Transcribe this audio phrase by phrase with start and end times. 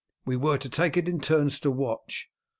[0.25, 2.29] We were to take it in turns to watch.